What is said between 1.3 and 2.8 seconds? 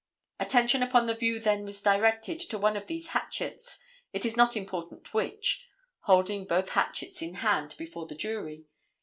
then was directed to one